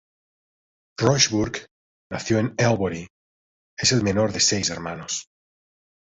[0.99, 1.63] Roxburgh
[2.09, 3.05] nació en Albury,
[3.77, 5.27] es el menor de seis hermanos.